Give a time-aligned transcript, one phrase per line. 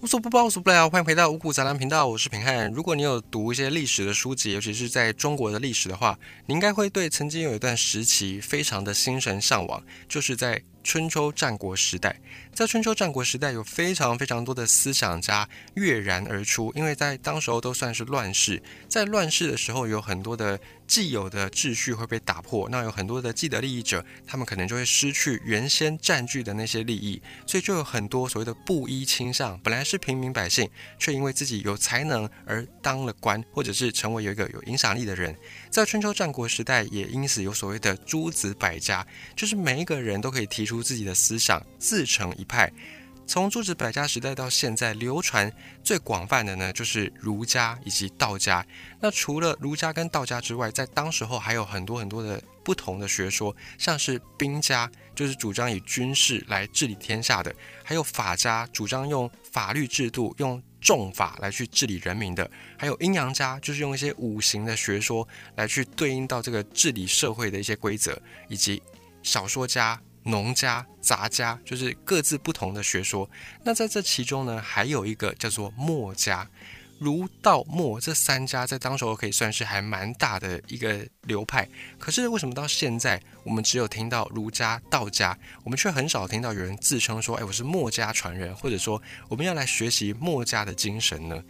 [0.00, 2.70] 无所不包，无所不聊，欢迎回到五谷杂粮频道，我是平汉。
[2.70, 10.62] 如果你有读一些历史的书籍，尤其是在中国的历史的话，你应该会对曾经有一段时期非常的心神向往，就是在。
[10.84, 12.18] 春秋战国时代，
[12.54, 35.36] 在春秋战国时代，有非常非常多的思想家跃然而出，因为在当时候都算是乱世，在乱世的时候，有很多的既有的秩序会被打破，那有很多的既得利益者，他们可能就会失去原先占据的那些利益，所以就有很多所谓的布衣倾向，本来是平民百姓，却因为自己有才能而当了官，或者是成为有一个有影响力的人。
[35.70, 42.72] 在春秋战国时代，也因此有所谓的诸子百家，就是每一个人都可以提出自己的思想，自成一派。
[43.26, 45.52] 从诸子百家时代到现在，流传
[45.84, 48.66] 最广泛的呢，就是儒家以及道家。
[49.00, 57.52] 那除了儒家跟道家之外，在当时候还有很多很多的不同的学说，像是兵家，就是主张以军事来治理天下的；
[57.84, 60.62] 还有法家，主张用法律制度用。
[60.80, 68.82] 重法来去治理人民的，还有阴阳家，就是用一些五行的学说来去对应到这个治理社会的一些规则，以及
[69.22, 73.28] 小说家、农家、杂家，就是各自不同的学说。
[73.64, 76.48] 那在这其中呢，还有一个叫做墨家。
[76.98, 81.68] 儒道墨这三家在当时候可以算是还蛮大的一个流派，
[81.98, 91.42] 可是为什么到现在我们只有听到儒家、道家，我们却很少听到有人自称说：“哎，我是墨家传人，或者说我们要来学习墨家的精神呢？”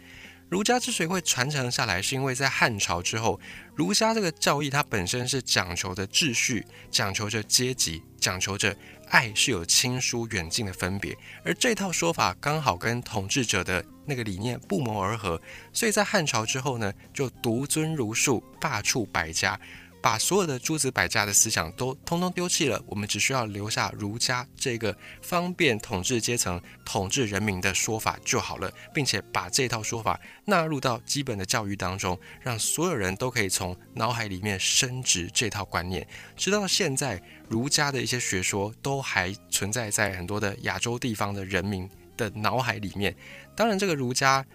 [0.49, 3.39] 儒家之所以会传承下来，是因为在汉朝之后，
[3.75, 8.75] 儒家这个教义它本身是讲求的秩序，讲求着阶级，讲求着
[9.09, 15.39] 爱是有亲疏远近的分别，而这套说法刚好跟统治者的那个理念不谋而合，
[15.71, 19.59] 所以在汉朝之后呢，就独尊儒术，罢黜百家。
[20.01, 36.07] 把所有的诸子百家的思想都通通丢弃了，我们只需要留下儒家这个方便统治阶层、统治人民的说法就好了，并且把这套说法纳入到基本的教育当中，让所有人都可以从脑海里面升值这套观念。
[36.35, 43.15] 直到现在，儒家的一些学说都还存在在很多的亚洲地方的人民的脑海里面。
[43.55, 44.45] 当然，这个儒家。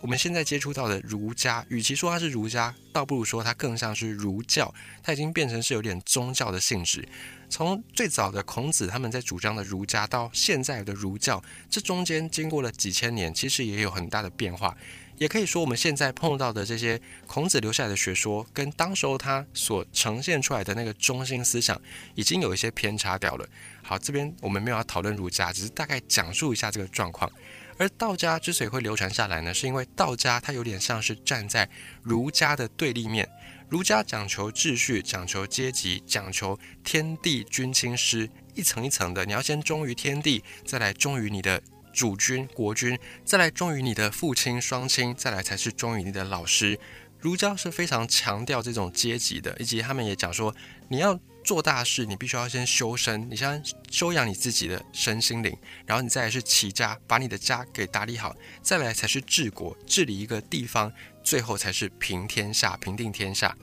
[0.00, 4.72] 我们现在接触到的儒家，与其说它是儒家，倒不如说它更像是儒教。
[5.02, 7.06] 它已经变成是有点宗教的性质。
[7.50, 14.76] 从最早的孔子他们在主张的儒家，到现在的儒教，这中间经过了几千年，其实也有很大的变化。
[15.16, 21.80] 也可以说，我们现在碰到的这些孔子留下来的学说，跟当时候他所呈现出来的那个中心思想，
[22.14, 23.48] 已经有一些偏差掉了。
[23.82, 27.28] 好，这边我们没有要讨论儒家，只是大概讲述一下这个状况。
[27.78, 31.68] 而道家之所以会流传下来呢，是因为道家它有点像是站在
[32.02, 33.28] 儒家的对立面。
[33.68, 41.62] 儒家讲求秩序，讲求阶级，讲求天地君亲师，一层一层的，你要先忠于天地，再来忠于你的
[41.92, 46.78] 主君国君，再来忠于你的父亲双亲，再来才是忠于你的老师。
[47.20, 50.54] 儒家是非常强调这种阶级的，以及他们也讲说，
[50.88, 51.18] 你要。
[51.48, 60.92] 做大事，你必须要先修身，你先修养你自己的身心灵，然后你再来是齐家，把你的家给打理好，再来才是治国，治理一个地方，
[61.24, 63.56] 最后才是平天下，平定天下。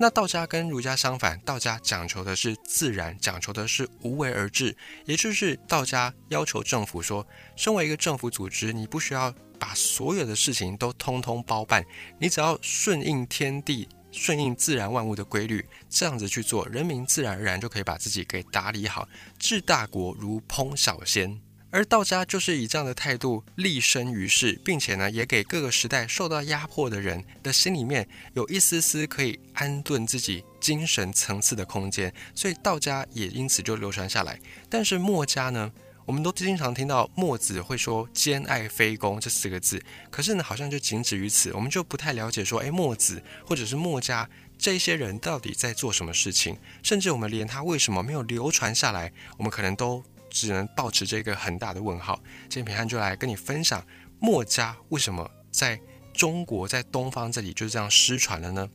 [0.00, 7.24] 那道家跟儒家相反，道家讲求的是自然，讲求的是无为而治，也就是道家要求政府说，
[7.54, 11.84] 身为一个政府组织，你不需要把所有的事情都通通包办，
[12.18, 13.88] 你只要顺应天地。
[14.12, 19.08] 顺应自然万物的规律，这样子去做，人民自然而然就可以把自己给打理好，
[19.38, 21.40] 治大国如烹小鲜。
[21.70, 34.38] 而道家就是以这样的态度立身于世，并且呢，也给各个时代受到压迫的人的心里面有一丝丝可以安顿自己精神层次的空间，所以道家也因此就流传下来。
[34.68, 35.72] 但是墨家呢？
[36.04, 52.20] 我们都经常听到墨子会说“兼爱非攻”这四个字，可是呢，好像就仅止于此，我们就不太了解说，哎，墨子或者是墨家这些人到底在做什么事情，甚至我们连他为什么没有流传下来，我们可能都只能保持这个很大的问号。
[52.48, 53.84] 今天平汉就来跟你分享
[54.18, 55.80] 墨家为什么在
[56.12, 58.68] 中国在东方这里就是这样失传了呢？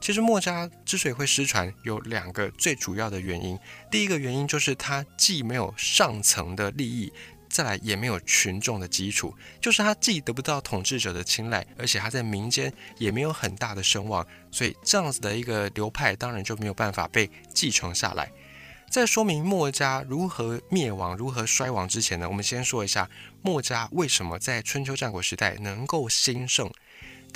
[0.00, 3.58] 其实墨家之所以会失传，有两个最主要的原因。
[3.90, 7.12] 第一个原因就是它既没有上层的利益，
[7.50, 18.30] 再来也没有群众的基础，就是它既得不到统治者的青睐，而且它在民间也没有很大的声望，所以这样子的一个流派当然就没有办法被继承下来。
[18.90, 23.10] 在说明墨家如何灭亡、如何衰亡之前呢，我们先说一下
[23.42, 26.70] 墨家为什么在春秋战国时代能够兴盛。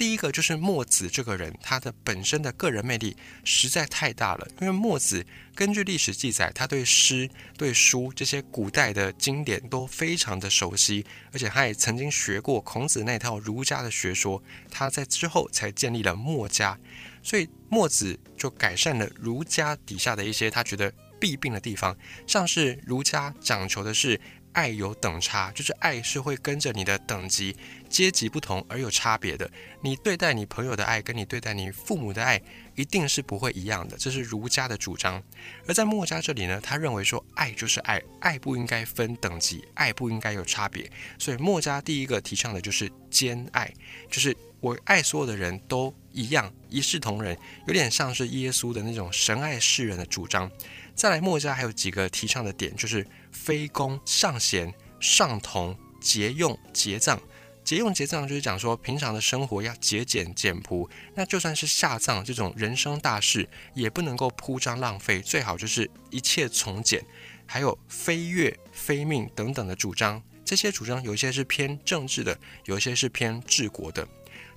[0.03, 4.49] 第一个就是墨子这个人，他的本身的个人魅力实在太大了。
[4.61, 14.43] 因为墨子根据历史记载，他对诗、对书这些古代的经典都非常的熟悉，而且他也曾经学过孔子那套儒家的学说。
[14.69, 16.77] 他在之后才建立了墨家，
[17.23, 21.97] 所以墨子就改善了儒家底下的一些他觉得弊病的地方，
[22.27, 24.21] 像是儒家讲求的是。
[24.55, 27.57] 爱有等差，就是爱是会跟着你的等级、
[27.93, 29.49] 阶级不同而有差别的。
[29.83, 32.41] 你对待你朋友的爱，跟你对待你父母的爱，
[32.75, 33.97] 一定是不会一样的。
[33.99, 35.23] 这是儒家的主张。
[35.69, 40.91] 而在墨家这里呢，他认为说，爱就是爱，爱不应该分等级，爱不应该有差别。
[41.19, 43.71] 所以墨家第一个提倡的就是兼爱，
[44.11, 47.37] 就是我爱所有的人都一样，一视同仁，
[47.67, 50.51] 有点像是耶稣的那种神爱世人的主张。
[50.95, 57.21] 再来，墨家还有几个提倡的点，就是非攻、上贤、上同、节用、节葬。
[57.65, 60.89] 节用节葬就是讲说，平常的生活要节俭简朴。
[61.15, 67.05] 那就算是下葬这种人生大事，也不能够铺张浪费，最好就是一切从简。
[67.47, 74.07] 还有非乐、非命等等的主张，这些主张有一些是偏政治的，有一些是偏治国的。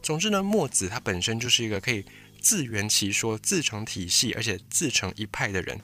[0.01, 2.06] 总之呢，墨子他本身就是一个可以
[2.40, 5.80] 自圆其说、自成体系，而且自成一派的人。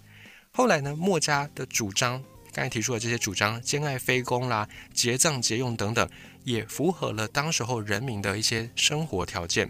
[0.51, 6.07] 后来呢，墨家的主张，刚才提出的这些主张，兼爱非攻啦，节葬节用等等，
[6.43, 9.69] 也符合了当时候人民的一些生活条件。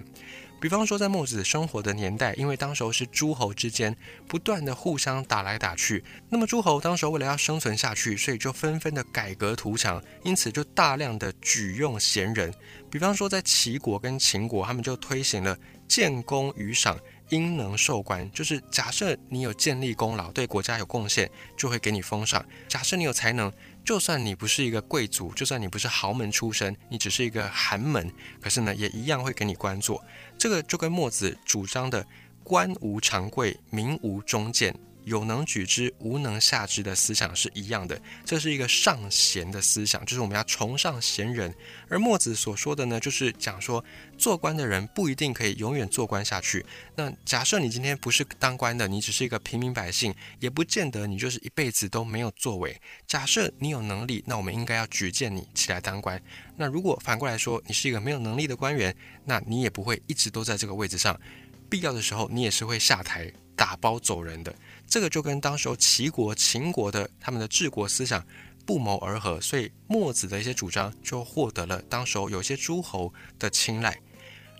[0.59, 3.97] 比方说，在墨子生活的年代，因为当时候是诸侯之间
[4.27, 12.53] 不断的互相打来打去，那么诸侯当时候为了要生存下去，所以就纷纷的改革图强，因此就大量的举用贤人。
[12.91, 15.57] 比方说，在齐国跟秦国，他们就推行了
[15.88, 17.00] 建功于赏。
[17.29, 23.50] 应能受官，就是假设你有建立功劳，对国家有贡献，就会给你封赏；假设你有才能，
[23.83, 30.04] 就算你不是一个贵族，就算你不是豪门出身，你只是一个寒门，可是呢，也一样会给你官做。
[30.38, 32.06] 这个就跟墨子主张的
[32.44, 34.74] “官无常贵，民无忠谏”。
[35.03, 41.53] 有能举之，无能下之的思想是一样的，这是一个上贤的思想，就是我们要崇尚贤人。
[41.89, 43.83] 而墨子所说的呢，就是讲说，
[44.18, 46.65] 做官的人不一定可以永远做官下去。
[46.95, 52.80] 那假设你今天不是当官的，你只是一个平民百姓，也不见得你就是一辈子都没有作为。
[53.07, 56.21] 假设你有能力，那我们应该要举荐你起来当官。
[56.56, 58.95] 那如果反过来说，你是一个没有能力的官员，
[59.25, 61.19] 那你也不会一直都在这个位置上，
[61.69, 64.53] 必要的时候你也是会下台打包走人的。
[64.88, 68.25] 这个就跟当时候齐国、秦国的他们的治国思想
[68.65, 73.98] 不谋而合，所以墨子的一些主张就获得了当时候有些诸侯的青睐。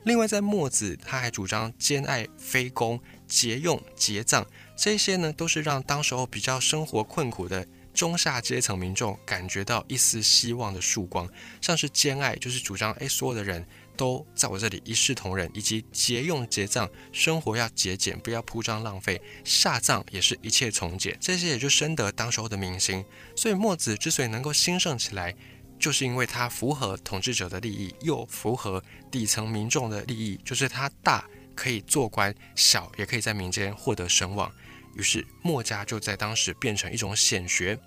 [0.04, 4.46] 另外，在墨子他还主张兼爱非攻、节用节葬，
[4.76, 11.30] 这些呢都是让当时候比较生活困苦的中下阶层民众感觉到一丝希望的曙光。
[11.62, 13.64] 像是兼爱，就是主张哎所有的人。
[13.96, 19.22] 都在我这里一视同仁，以及节用节葬，生活要节俭，不要铺张浪费。
[19.44, 23.04] 下葬也是一切从简，这些也就深得当时候的民心。
[23.36, 25.36] 所以墨子之所以能够兴盛起来，
[25.80, 34.52] 就是因为他符合统治者的利益，又符合底层民众的利益，就是他大可以做官，小也可以在民间获得声望。
[34.96, 37.80] 于是墨家就在当时变成一种显学。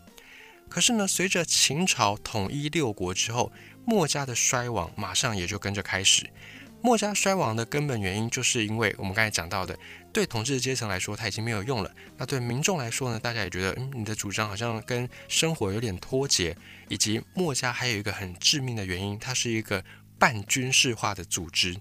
[0.74, 3.52] 可是呢，随着秦朝统一六国之后，
[3.86, 6.28] 墨家的衰亡马上也就跟着开始。
[6.82, 9.78] 墨家衰亡的根本原因，就是因为我们刚才讲到的，
[10.12, 11.94] 对统治阶层来说，它已经没有用了。
[12.16, 16.56] 那对民众来说呢，大家也觉得，嗯，你的主张好像跟生活有点脱节。
[16.88, 19.84] 以及墨家还有一个很致命的原因，它是一个
[20.18, 21.76] 半军事化的组织。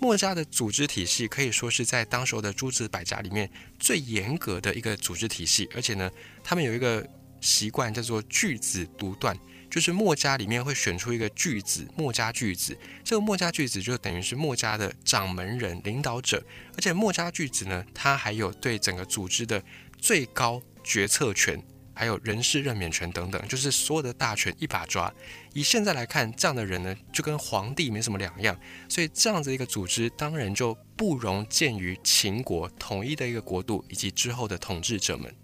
[0.00, 6.10] 墨家的组织体系可以说是在当时的诸子百家里面最严格的一个组织体系，而且呢，
[6.42, 7.06] 他们有一个
[7.44, 9.38] 习惯叫做句子独断。
[9.70, 12.78] 就是墨家里面会选出一个巨子，墨家巨子。
[13.02, 16.40] 这个墨家巨子就等于是墨家的掌门人、领导者。
[16.76, 19.60] 而且墨家巨子呢，他还有对整个组织的
[19.98, 21.60] 最高决策权，
[21.92, 25.12] 还有人事任免权等等，就是所有的大权一把抓。
[25.52, 28.56] 以现在来看，这样的人呢，就跟皇帝没什么两样。
[28.88, 35.34] 所以这样子一个组织，当然就不容见于秦国统一的一个国度以及之后的统治者们。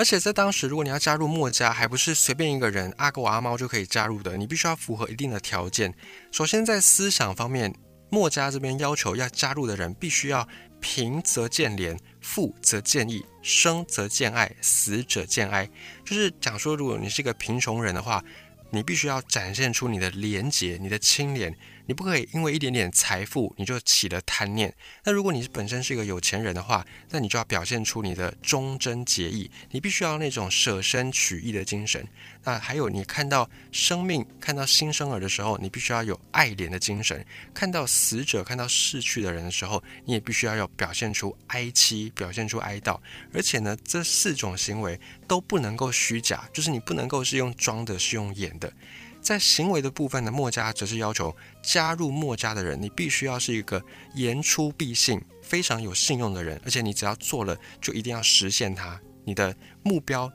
[0.00, 5.92] 而且在当时，如果你要加入墨家，还不是随便一个人阿狗阿猫就可以加入的，你必须要符合一定的条件。
[6.32, 7.70] 首先，在思想方面，
[8.08, 10.48] 墨家这边要求要加入的人，必须要
[10.80, 15.68] 贫则见廉，富则见义，生则见爱，死者见哀。
[16.02, 18.24] 就是讲说，如果你是一个贫穷人的话，
[18.70, 21.54] 你必须要展现出你的廉洁、你的清廉。
[21.90, 24.72] 你不可以因为一点点财富你就起了贪念。
[25.02, 32.06] 那如果你本身是一个有钱人的话，那你就要表现出你的忠贞节义，你必须要那种舍身取义的精神。
[32.44, 37.18] 那还有，你看到生命、看到新生儿的时候，你必须要有爱怜的精神；
[37.52, 42.96] 看到死者、看到逝去的人的时候，你也必须要有表现出哀戚、表现出哀悼。
[43.34, 48.72] 而且呢，这四种行为都不能够虚假，就是你不能够是用装的，是用演的。
[49.20, 53.82] 在行为的部分呢，墨家则是要求加入墨家的人，你必须要是一个
[54.14, 59.00] 言出必信、非常有信用的人，而且你只要做了，就一定要实现它。
[59.24, 60.32] 你的目标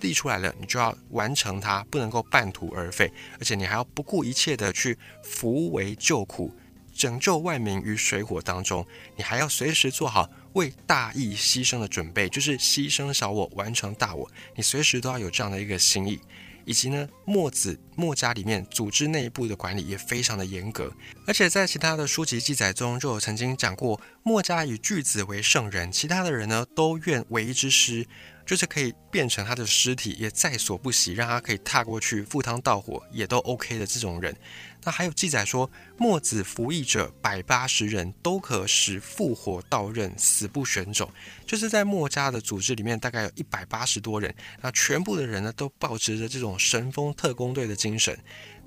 [0.00, 6.54] 立出来了，你就要完成它，不能够半途而废，而且你还要不顾一切的去扶危救苦，
[6.94, 8.86] 拯救万民于水火当中。
[9.16, 14.30] 你还要随时做好为大义牺牲的准备，就是牺牲小我，完成大我。
[14.54, 16.20] 你随时都要有这样的一个心意。
[16.66, 20.92] 以及呢，墨子墨家里面组织内部的管理也非常的严格，
[21.26, 28.06] 而且在其他的书籍记载中，就有曾经讲过，墨家以巨子为圣人，其他的人呢都愿为一之师。
[28.46, 34.34] 就是可以变成他的尸体，也在所不惜，让他可以踏过去赴汤蹈火，也都 OK 的这种人。
[34.84, 41.10] 那还有记载说，墨子服役者百八十人，都可使复活到刃，死不选种。
[41.44, 48.16] 就是在墨家的组织里面，大概有一百八十多人，那全部的人呢，都保持着这种神风特工队的精神。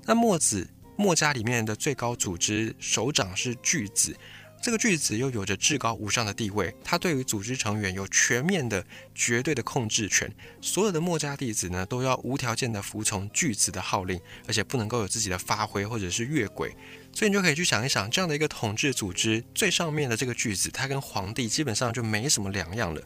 [0.04, 4.14] 那墨子墨家里面的最高组织首长是巨子。
[4.62, 10.30] 这个句子又有着至高无上的地位，他对于组织成员有全面的、绝对的控制权。
[10.60, 16.76] 所有的墨家弟子呢，都要无条件的服从句子的号令，而且不能够有自己的发挥或者是越轨。
[17.12, 23.02] 所以你就可以去想一想，这样的一个统治组织，最上面的这个句子，它跟皇帝基本上就没什么两样了。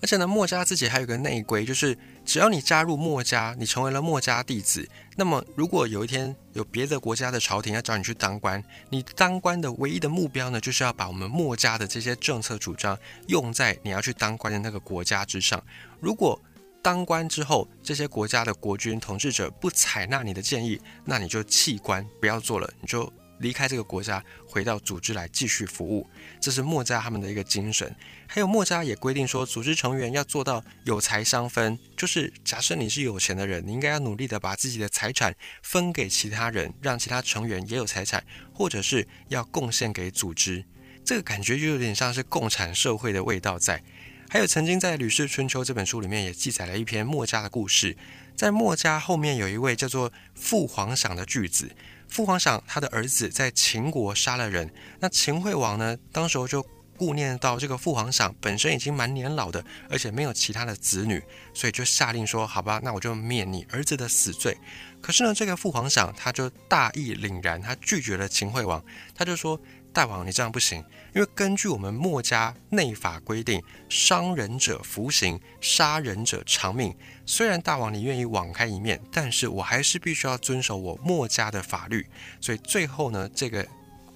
[0.00, 4.86] 而且呢，墨家自己还有个内规，就是只要你加入墨家，你成为了墨家弟子，
[5.16, 12.98] 那么如果有一天有别的国家的朝廷要找你去当官，你当官的唯一的目标呢，就是要把我们墨家的这些政策主张
[13.28, 15.62] 用在你要去当官的那个国家之上。
[16.00, 16.38] 如果
[16.82, 23.10] 当官之后，这些国家的国君统治者不采纳你的建议，那你就弃官，不要做了，你就。
[23.38, 26.08] 离开这个国家，回到组织来继续服务，
[26.40, 27.94] 这是墨家他们的一个精神。
[28.26, 40.64] 还有墨家也规定说，组织成员要做到有财相分，就是假设你是有钱的人，你应该要努力的把自己的财产分给其他人，让其他成员也有财产，或者是要贡献给组织。
[41.04, 43.82] 这个感觉就有点像是共产社会的味道在。
[44.30, 47.96] 还有曾经在《吕氏春秋》这本书里面也记载了一篇墨家的故事，
[48.34, 51.70] 在墨家后面有一位叫做父皇赏的巨子。
[52.08, 55.96] 父皇想他的儿子在秦国杀了人，那秦惠王呢？
[56.12, 56.64] 当时候就
[56.96, 64.56] 顾念到这个父皇想本身已经蛮年老的，而且没有其他的子女，所以就下令说：“好吧，那我就免你儿子的死罪。”
[65.02, 68.84] 可是呢，这个父皇想他就大义凛然，他拒绝了秦惠王，
[69.14, 69.60] 他就说。
[69.94, 70.84] 大王，你这样不行，
[71.14, 76.92] 因为根据我们墨家内法规定，伤人者服刑，杀人者偿命。
[77.24, 82.04] 虽然大王你愿意网开一面，但是我还是必须要遵守我墨家的法律。
[82.40, 83.64] 所以最后呢，这个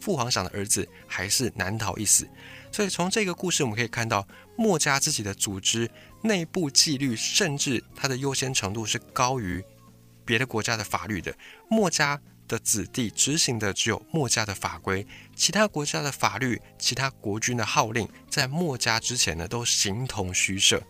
[0.01, 2.29] 父皇想的儿子还是难逃一死。
[2.73, 5.89] 所以从这个故事我们可以看到，墨家自己的组织
[6.23, 9.65] 内部纪律，甚至它的优先程度是高于
[10.25, 11.33] 别的国家的法律的。
[11.69, 12.21] 墨家。
[12.49, 20.83] 的子弟执行的只有墨家的法规，其他国家的法律、其他国君的号令，在墨家之前呢都形同虚设。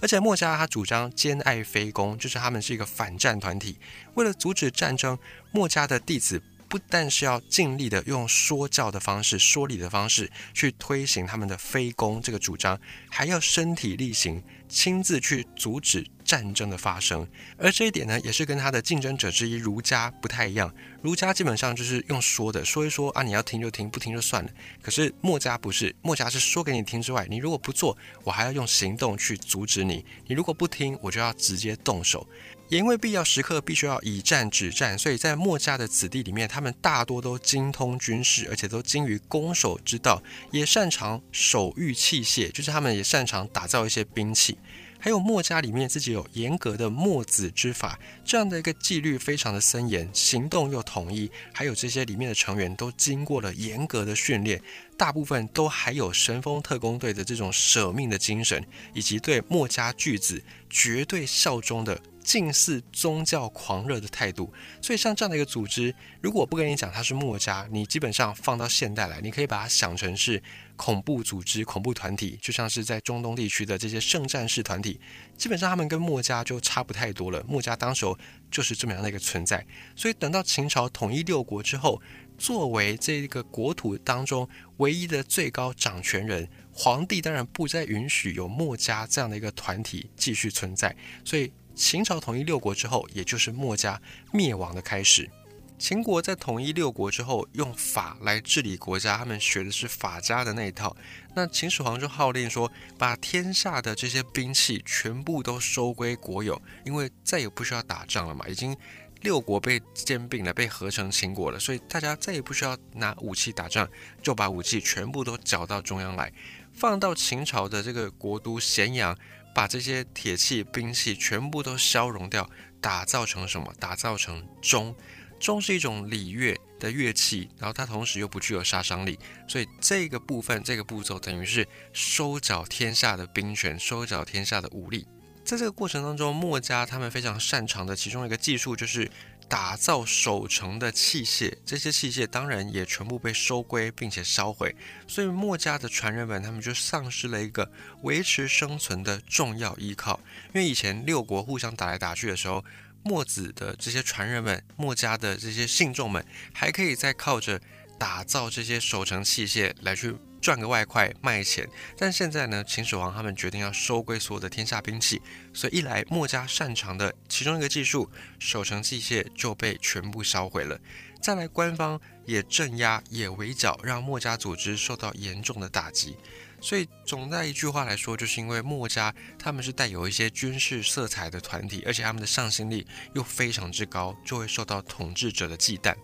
[0.00, 3.76] 而且墨家他主张兼爱非攻，就是他们是一个反战团体。
[4.14, 5.18] 为了阻止战争，
[5.50, 12.78] 墨家的弟子不但是要尽力的用说教的方式、说理的方式去推行他们的非攻这个主张，
[13.10, 14.40] 还要身体力行。
[14.68, 20.72] 亲自去阻止战争的发生，而这一点呢，也是跟他的竞争者之一儒家不太一样。
[21.02, 24.50] 儒家基本上就是用说的，说一说啊，你要听就听，不听就算了。
[24.82, 30.04] 可是墨家不是，墨家是说给你听之外，你如果不做，我还要用行动去阻止你。
[30.26, 32.26] 你如果不听，我就要直接动手。
[32.68, 44.58] 也因为必要时刻必须要以战止战，所以在墨家的子弟里面，他们大多都精通军事，而且都精于攻守之道，也擅长手御器械，就是他们也擅长打造一些兵器。
[45.00, 54.60] 还有墨家里面自己有严格的墨子之法，这样的一个纪律非常的森严，行动又统一，还有这些里面的成员都经过了严格的训练，
[54.96, 61.98] 大部分都还有神风特工队的这种舍命的精神，以及对墨家巨子绝对效忠的。
[62.28, 64.52] 近似宗教狂热的态度。
[64.82, 70.42] 所以像这样的一个组织，如果我不跟你讲它是墨家，你基本上放到现代来，你可以把它想成是
[70.76, 75.00] 恐怖组织、恐怖团体，就像是在中东地区的这些圣战士团体，
[75.38, 77.42] 基本上他们跟墨家就差不太多了。
[77.48, 78.18] 墨家当时候
[78.50, 79.66] 就是这么样的一个存在。
[79.96, 82.02] 所以等到秦朝统一六国之后，
[82.36, 86.46] 作为这个国土当中唯一的最高掌权人。
[86.80, 90.94] 皇帝当然不再允许有墨家这样的一个团体继续存在，
[91.24, 95.30] 所以秦朝统一六国之后，也就是墨家灭亡的开始。
[95.78, 100.94] 秦国在统一六国之后，用法来治理国家，他们学的是法家的那一套。
[101.36, 102.68] 那秦始皇就号令说，
[102.98, 108.76] 把天下的这些兵器全部都收归国有，因为再也不需要打仗了嘛，已经
[109.20, 113.88] 六国被兼并了，被合成秦国了，所以大家再也不需要拿武器打仗，
[114.20, 116.32] 就把武器全部都缴到中央来。
[116.74, 119.16] 放到秦朝的这个国都咸阳，
[119.58, 122.48] 把这些铁器兵器全部都消融掉，
[122.80, 123.74] 打造成什么？
[123.80, 124.94] 打造成钟。
[125.40, 135.04] 钟是一种礼乐的乐器，然后它同时又不具有杀伤力，所以这个部分这个步骤等于是收缴天下的兵权，收缴天下的武力。
[135.44, 139.10] 在这个过程当中，墨家他们非常擅长的其中一个技术就是。
[139.48, 144.76] 打造守城的器械，这些器械当然也全部被收归并且烧毁，
[145.06, 147.70] 所以墨家的传人们他们就丧失了一个
[148.02, 150.20] 维持生存的重要依靠。
[150.54, 152.62] 因为以前六国互相打来打去的时候，
[153.02, 157.58] 墨子的这些传人们、墨家的这些信众们，还可以再靠着
[157.98, 160.14] 打造这些守城器械来去。
[160.40, 165.20] 赚个外快卖钱，但现在呢，秦始皇他们决定要收归所有的天下兵器，
[165.52, 170.78] 所以一来墨家擅长的其中一个技术守城器械就被全部烧毁了，
[171.20, 176.16] 再来官方也镇压也围剿，让墨家组织受到严重的打击。
[176.60, 185.94] 所以总在一句话来说，就是因为墨家他们是带有一些军事色彩的团体，而且他们的上心力又非常之高，就会受到统治者的忌惮。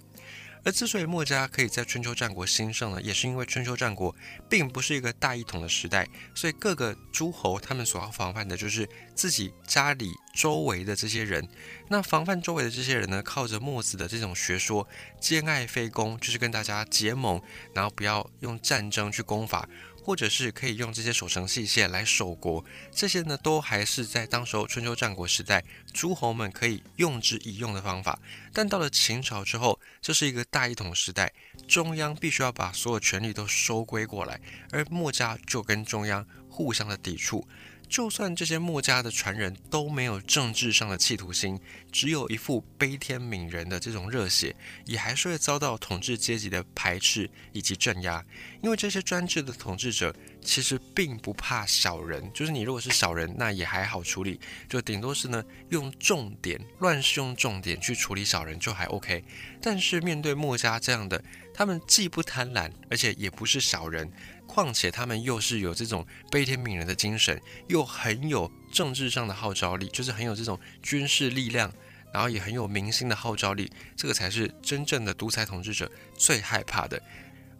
[0.64, 4.14] 而之所以墨家可以在春秋战国兴盛呢，也是因为春秋战国
[4.48, 11.46] 并不是一个大一统的时代，所以各个诸侯他们所要防范的就是自己家里周围的这些人。
[11.88, 14.88] 那防范周围的这些人呢，靠着墨子的这种学说，
[15.20, 17.42] 兼爱非攻，就是跟大家结盟，
[17.74, 19.68] 然后不要用战争去攻伐。
[20.06, 28.20] 或者是可以用这些守城器械来守国，这些呢都还是在当时候春秋战国时代诸侯们可以用之以用的方法。
[28.52, 31.32] 但到了秦朝之后，这是一个大一统时代，
[31.66, 34.38] 中央必须要把所有权力都收归过来，
[34.70, 37.48] 而墨家就跟中央互相的抵触。
[37.94, 41.60] 就算这些墨家的传人都没有政治上的企图心，
[41.92, 48.24] 只有一副悲天悯人的这种热血，也还是会遭到统治阶级的排斥以及镇压。
[48.64, 59.22] 因为这些专制的统治者其实并不怕小人，就是你如果是小人，那也还好处理，就顶多是呢用重点乱是用重点去处理小人就还 OK。
[59.62, 61.22] 但是面对墨家这样的，
[61.54, 64.10] 他们既不贪婪，而且也不是小人。
[64.46, 71.72] 况且他们又是有这种悲天悯人的精神，又很有政治上的号召力，就是很有这种军事力量，
[72.12, 77.02] 然后也很有民心的号召力，这个才是真正的独裁统治者最害怕的。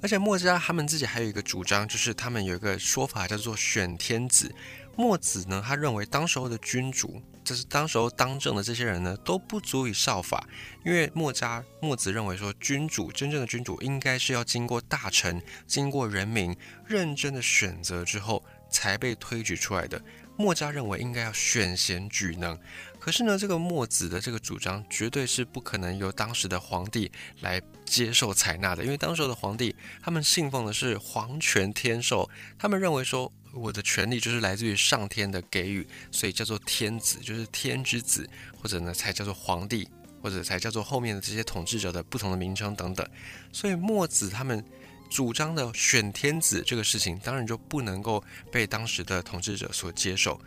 [0.01, 4.55] 而且墨家他们自己还有一个主张，就是他们有一个说法叫做选天子。
[4.97, 7.23] 墨子呢，他认为当时候的君主。
[7.45, 10.49] 就是当时候当政的这些人呢，都不足以效法，
[10.83, 20.03] 因为墨家墨子认为说，君主真正的君主应该是要经过大臣、经过人民认真的选择之后才被推举出来的。
[20.37, 22.59] 墨家认为应该要选贤举能，
[22.99, 33.33] 可是呢，这个墨子的这个主张绝对是不可能由当时的皇帝来接受采纳的，因为当时的皇帝他们信奉的是皇权天授，他们认为说。
[33.57, 38.29] 我的权利就是来自于上天的给予，所以叫做天子，就是天之子，
[38.61, 39.89] 或者呢才叫做皇帝，
[40.21, 43.09] 或者才叫做后面的这些统治者的不同的名称等等。
[43.53, 44.65] 所以墨子他们
[45.15, 50.41] 主张的选天子这个事情，当然就不能够被当时的统治者所接受。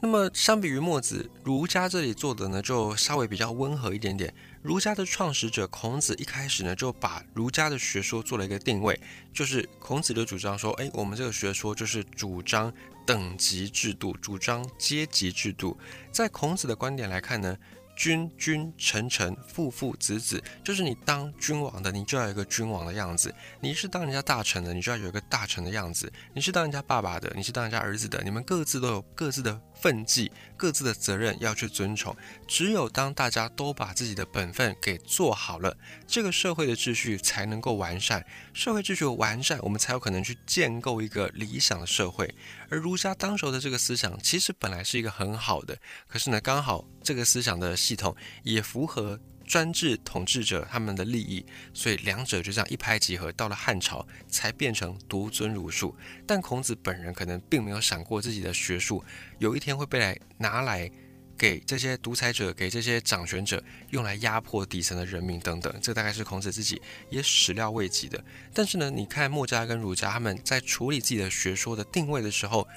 [0.00, 4.34] 那么相比于墨子，儒家这里做的呢，就稍微比较温和一点点。
[4.60, 9.00] 儒家的创始者孔子一开始呢，就把儒家的学说做了一个定位，
[9.32, 12.74] 就是孔子的主张说，哎，我们这个学说就是主张
[13.06, 15.78] 等级制度，主张阶级制度。
[16.10, 17.56] 在孔子的观点来看呢，
[18.02, 29.60] 君君臣臣父父子子，就是你当君王的，你就要有一个君王的样子；你是当人家大臣的，你就要有一个大臣的样子；你是当人家爸爸的，你是当人家儿子的，你们各自都有各自的。
[29.82, 32.16] 分际各自的责任要去遵从，
[32.46, 38.24] 只有当大家都把自己的本分给做好了，这个社会的秩序才能够完善。
[38.54, 42.32] 社会秩序完善，我们才有可能去建构一个理想的社会。
[42.70, 48.14] 而儒家当时的这个思想，其实本来是一个很好的，可是呢，刚好这个思想的系统
[48.44, 49.18] 也符合。
[49.44, 53.30] 专制统治者他们的利益，所以两者就这样一拍即合。
[53.32, 55.94] 到了汉朝，才变成独尊儒术。
[56.26, 59.02] 但孔子本人可能并没有想过自己的学术
[59.38, 60.90] 有一天会被来拿来
[61.36, 65.74] 给这些独裁者、给这些掌权者用来压迫底层的人民等等。
[65.82, 68.22] 这大概是孔子自己也始料未及的。
[68.54, 72.68] 但是呢，你看墨家跟儒家他们在处理自己的学说的定位的时候，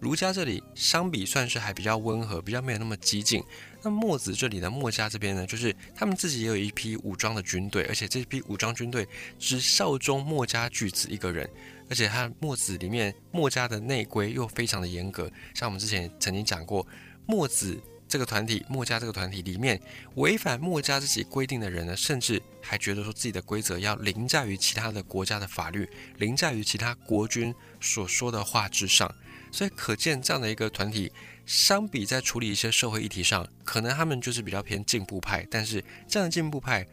[0.00, 3.42] 儒家这里相比算是还比较温和，比较没有那么激进。
[3.84, 9.06] 那墨子这里的墨家这边呢，就是他们自己也有一批武装的军队，而且这批武装军队
[9.38, 11.46] 只效忠墨家巨子一个人，
[11.90, 15.30] 而且他墨子里面墨家的内规又非常的严格。
[15.54, 16.86] 像我们之前曾经讲过，
[17.26, 19.78] 墨子这个团体，墨家这个团体里面
[20.14, 29.14] 违反墨家自己规定的人呢，甚至还觉得说自己的规则要凌驾于其他的国家的法律，凌驾于其他国君所说的话之上。
[29.52, 31.12] 所以可见这样的一个团体。
[31.46, 36.86] 相比在处理一些社会议题上，可能他们就是比较偏进步派，但是这样的进步派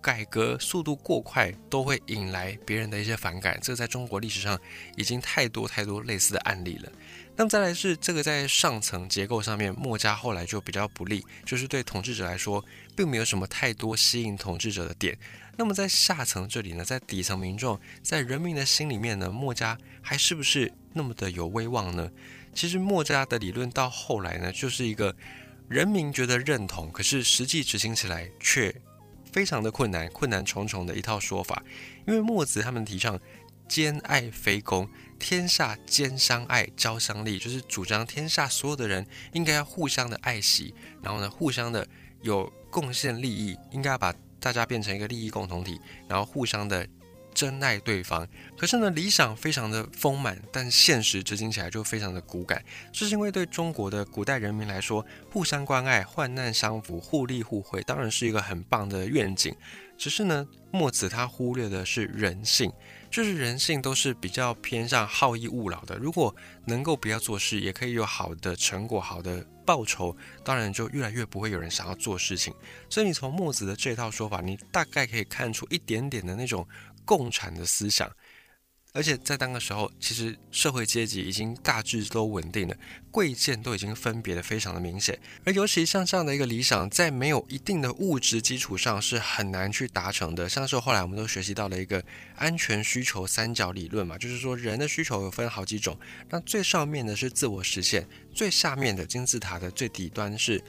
[0.00, 3.58] 改革速度过快，都会引来别人的一些反感。
[3.62, 4.58] 这在中国历史上
[4.96, 6.92] 已经太多太多类似的案例了。
[7.36, 15.18] 那么再来是这个在上层结构上面，墨家后来就比较不利，就是对统治者来说，并没有什么太多吸引统治者的点。
[15.56, 22.10] 那么在下层这里呢，在底层民众，在人民的心里面呢，墨家还是不是那么的有威望呢？
[22.54, 25.14] 其实墨家的理论到后来呢，就是一个
[25.68, 28.74] 人民觉得认同，可是实际执行起来却
[29.32, 31.62] 非常的困难，困难重重的一套说法。
[32.06, 33.18] 因为墨子他们提倡
[33.68, 34.88] 兼爱非攻，
[35.18, 41.86] 天下兼相爱，交相利，就是主张天下所有的人应该要互相的爱惜，然后呢，互相的
[42.22, 46.86] 有贡献利益，应该要把大家变成一个利益共同体，然后互相的。
[47.34, 52.64] 真爱对方，可是呢，理想非常的丰满，但现实执行起来就非常的骨感。
[52.92, 59.54] 这是因为对中国的古代人民来说，互相关爱、患难相扶、互利互惠，当然是一个很棒的愿景。
[59.96, 62.72] 只是呢，墨子他忽略的是人性，
[63.10, 65.96] 就是人性都是比较偏向好逸恶劳的。
[65.98, 66.34] 如果
[66.66, 72.52] 能够不要做事，也可以有好的成果、好的报酬，当然就越来越不会有人想要做事情。
[72.90, 76.66] 所以你从墨子的这套说法，你大概可以看出一点点的那种。
[77.04, 78.10] 共产的思想，
[78.92, 82.76] 而且在当个时候，其实社会阶级已经大致都稳定了，
[83.10, 85.18] 贵贱都已经分别的非常的明显。
[85.44, 90.48] 而尤其像这样的一个理想，在没有一定的物质基础上是很难去达成的。
[90.48, 92.00] 像是后来我们都学习到了一个
[92.36, 95.98] 安全需求三角理论嘛，就是说人的需求有分好几种，
[96.30, 100.62] 那最上面的是自我实现，最下面的金字塔的最底端是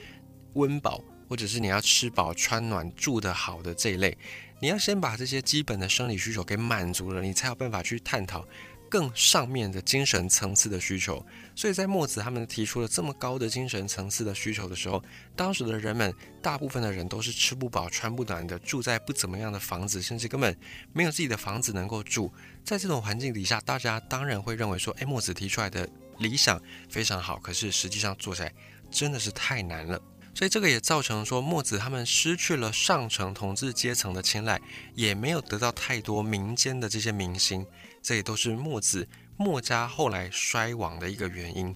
[0.54, 4.18] 温饱，或者是你要吃饱穿暖住得好的这一类。
[4.62, 8.48] 你要先把这些基本的生理需求给满足了，你才有办法去探讨
[8.90, 11.24] 更上面的精神层次的需求。
[11.54, 15.04] 所以在墨子他们提出了这么高的精神层次的需求的时候，
[15.36, 20.58] 当时的人们大部分的人都是吃不饱穿不暖的，住在不怎么样的房子，甚至根本
[20.94, 22.34] 没有自己的房子能够住。
[22.64, 25.88] 在这种环境底下，大家当然会认为说，哎，墨子提出来的
[26.20, 26.60] 理想
[26.90, 28.54] 非常好，可是实际上做起来
[28.90, 30.02] 真的是太难了。
[30.36, 34.62] 所以这个也造成说墨子他们失去了上层统治阶层的青睐，
[34.93, 37.65] 也没有得到太多民间的这些明星，
[38.04, 41.74] 这也都是墨子墨家后来衰亡的一个原因。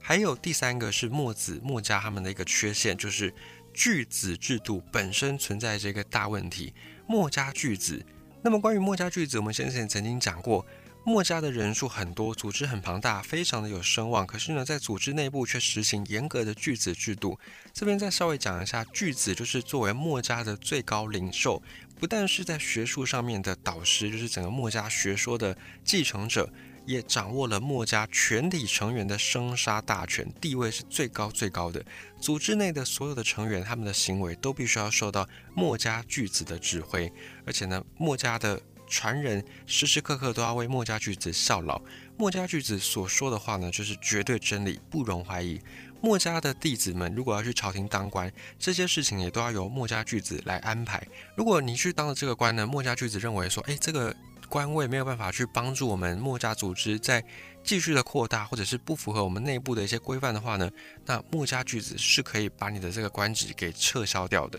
[0.00, 3.32] 还有第三个是墨子墨家他们的一个缺陷，就是
[3.74, 6.72] 巨子制度本身存在这个大问题。
[7.06, 8.02] 墨家巨子，
[8.42, 10.64] 那么关于墨家巨子，我们先前曾经讲过。
[11.08, 14.26] 墨家的人数很多，组织很庞大，非常的有声望。
[14.26, 17.40] 可是呢，在组织内部却实行严格的巨子制度。
[17.72, 21.62] 这边再稍微讲一下，巨子就是作为墨家的最高领袖，
[21.98, 26.52] 不但是在学术上面的导师，就是整个墨家学说的继承者，
[26.84, 31.82] 也掌握了墨家全体成员的生杀大权，地位是最高最高的。
[32.20, 37.10] 组织内的所有的成员，他们的行为都必须要受到墨家巨子的指挥，
[37.46, 38.60] 而且呢，墨家的。
[38.88, 41.80] 传人时时刻刻都要为墨家巨子效劳，
[42.16, 45.60] 墨家巨子所说的话呢，就是绝对真理，不容怀疑。
[46.00, 51.04] 墨家的弟子们如果要去朝廷当官，这些事情也都要由墨家巨子来安排。
[51.34, 54.14] 如果你去当了这个官呢，墨家巨子认为说，哎，这个
[54.48, 57.22] 官位没有办法去帮助我们墨家组织在
[57.64, 60.70] 继续的扩大，或者是不符合我们内部的一些规范的话呢，
[61.04, 64.58] 那墨家巨子是可以把你的这个官职给撤销掉的。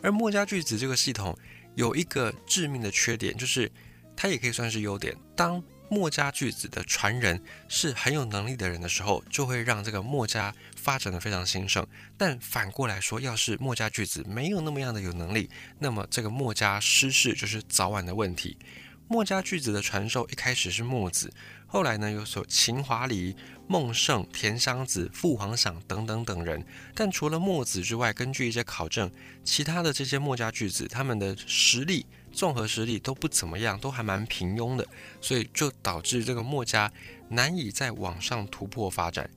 [0.00, 1.36] 而墨家巨子这个系统
[1.78, 3.70] 有一个致命的缺点，就是
[4.16, 5.16] 它也可以算是优点。
[5.36, 11.86] 当墨家巨子的传人是很有能力的人的时候，就会让这个墨家发展的非常兴盛。
[12.16, 18.58] 但反过来说，要是墨家巨子没有那么样的有能力，那么这个墨家失势就是早晚的问题。
[19.06, 21.32] 墨家巨子的传授一开始是墨子，
[21.68, 23.36] 后来呢有所秦华黎、
[23.68, 26.64] 孟胜、田襄子、父皇赏等等等人。
[26.94, 29.08] 但除了墨子之外，根据一些考证，
[29.44, 32.04] 其他的这些墨家巨子他们的实力。
[32.30, 34.86] 综合实力都不怎么样，都还蛮平庸的，
[35.20, 36.92] 所以就导致这个墨家
[37.30, 39.28] 难以在网上突破发展。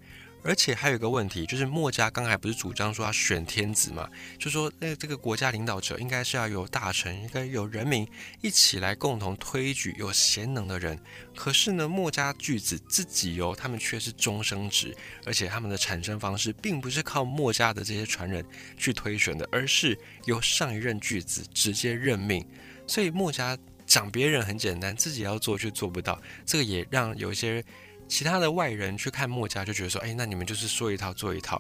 [0.44, 4.10] 而且还有一个问题，就是墨家刚才不是主张说要选天子嘛？
[4.40, 8.08] 就说那这个国家领导者应该是要有大臣，应该有人民
[8.42, 11.00] 一起来共同推举有贤能的人。
[11.36, 18.44] 可是呢，墨家巨子自己哦，他们却是终生职，而且他们的产生方式并不是靠墨家的这些传人
[18.78, 22.46] 去推选的，而是由上一任巨子直接任命。
[22.88, 27.64] 所以墨家讲别人很简单，自己要做却做不到，这个也让有一些
[28.12, 31.60] 其他的外人去看墨家，就觉得说，哎，那你们就是说一套做一套。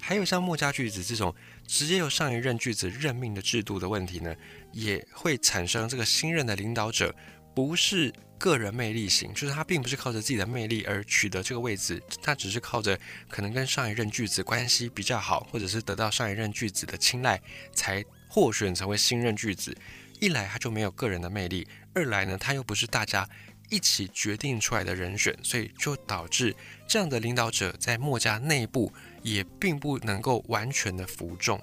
[0.00, 1.32] 还有像墨家巨子这种
[1.66, 4.34] 直接由上一任巨子任命的制度的问题呢，
[4.72, 7.14] 也会产生这个新任的领导者
[7.54, 17.38] 不是个人魅力型，就是他并不是靠着自己的魅力而取得这个位置，他只是靠着可能跟上一任巨子关系比较好，或者是得到上一任巨子的青睐，
[17.74, 19.76] 才获选成为新任巨子。
[20.18, 23.28] 一来他就没有个人的魅力，二来呢他又不是大家
[23.70, 26.54] 一起决定出来的人选，所以就导致
[26.86, 31.58] 这样的领导者在墨家内部也并不能够完全的服众。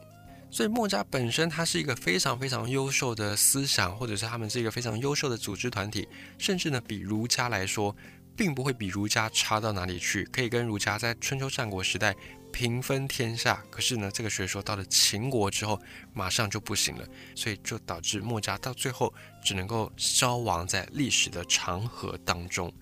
[0.49, 7.93] 所以墨家本身它是一个非常非常优秀的思想，或者是他们是一个非常优秀的组织团体，甚至呢比儒家来说，
[8.35, 12.15] 并不会比儒家差到哪里去，可以跟儒家在春秋战国时代。
[12.57, 15.79] 平分天下，可是呢，这个学说到了秦国之后，
[16.11, 22.73] 马上就不行了，所以就导致墨家到最后只能够消亡在历史的长河当中。